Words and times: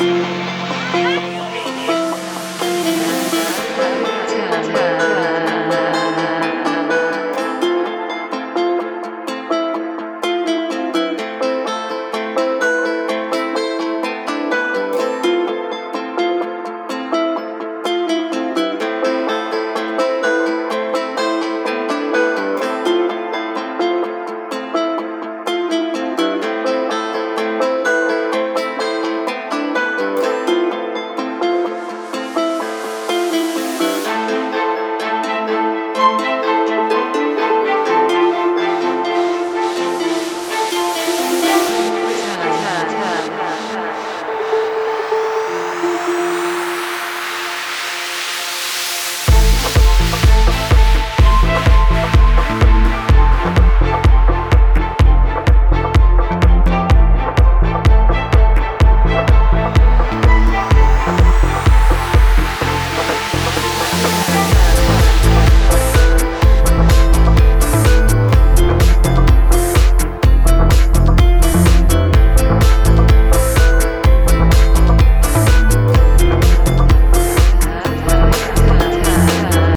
Música 0.00 1.27